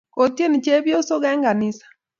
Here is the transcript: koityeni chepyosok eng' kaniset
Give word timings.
koityeni 0.13 0.57
chepyosok 0.65 1.21
eng' 1.31 1.43
kaniset 1.45 1.89